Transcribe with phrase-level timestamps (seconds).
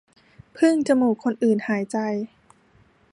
[0.57, 1.97] พึ่งจมูกคนอื่นหายใจ